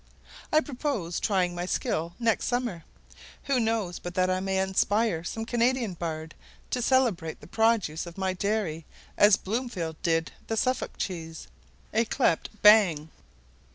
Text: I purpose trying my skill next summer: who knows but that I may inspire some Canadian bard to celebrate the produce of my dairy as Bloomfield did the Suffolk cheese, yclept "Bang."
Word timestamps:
I 0.51 0.61
purpose 0.61 1.19
trying 1.19 1.53
my 1.53 1.67
skill 1.67 2.15
next 2.17 2.47
summer: 2.47 2.83
who 3.43 3.59
knows 3.59 3.99
but 3.99 4.15
that 4.15 4.31
I 4.31 4.39
may 4.39 4.57
inspire 4.57 5.23
some 5.23 5.45
Canadian 5.45 5.93
bard 5.93 6.33
to 6.71 6.81
celebrate 6.81 7.39
the 7.39 7.45
produce 7.45 8.07
of 8.07 8.17
my 8.17 8.33
dairy 8.33 8.83
as 9.15 9.37
Bloomfield 9.37 10.01
did 10.01 10.31
the 10.47 10.57
Suffolk 10.57 10.97
cheese, 10.97 11.47
yclept 11.93 12.47
"Bang." 12.63 13.11